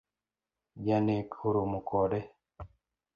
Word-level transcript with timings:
Janek 0.85 1.29
oromo 1.47 1.79
kode 1.89 2.19